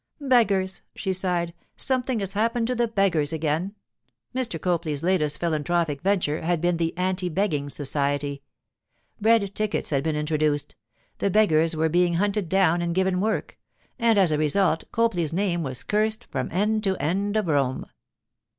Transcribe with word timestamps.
'Beggars,' 0.19 0.81
she 0.95 1.13
sighed. 1.13 1.53
'Something 1.77 2.21
has 2.21 2.33
happened 2.33 2.65
to 2.65 2.73
the 2.73 2.87
beggars 2.87 3.31
again.' 3.31 3.75
Mr. 4.33 4.59
Copley's 4.59 5.03
latest 5.03 5.37
philanthropic 5.39 6.01
venture 6.01 6.41
had 6.41 6.59
been 6.59 6.77
the 6.77 6.97
'Anti 6.97 7.29
Begging 7.29 7.69
Society.' 7.69 8.41
Bread 9.21 9.53
tickets 9.53 9.91
had 9.91 10.03
been 10.03 10.15
introduced, 10.15 10.75
the 11.19 11.29
beggars 11.29 11.75
were 11.75 11.87
being 11.87 12.15
hunted 12.15 12.49
down 12.49 12.81
and 12.81 12.95
given 12.95 13.21
work, 13.21 13.59
and 13.99 14.17
as 14.17 14.31
a 14.31 14.39
result 14.39 14.85
Copley's 14.91 15.33
name 15.33 15.61
was 15.61 15.83
cursed 15.83 16.23
from 16.31 16.49
end 16.51 16.83
to 16.83 16.97
end 16.97 17.37
of 17.37 17.45
Rome. 17.47 17.85